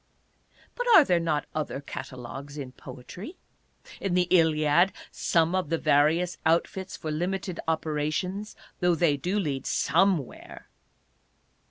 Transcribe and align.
But 0.73 0.87
are 0.95 1.03
there 1.03 1.19
not 1.19 1.45
other 1.53 1.79
catalogues 1.79 2.57
in 2.57 2.71
poetry? 2.71 3.37
In 3.99 4.15
the 4.15 4.27
Iliad 4.31 4.91
some 5.11 5.53
of 5.53 5.67
various 5.67 6.39
outfits 6.43 6.97
for 6.97 7.11
limited 7.11 7.59
operations, 7.67 8.55
though 8.79 8.95
they 8.95 9.15
do 9.15 9.37
lead 9.37 9.67
somewhere. 9.67 10.69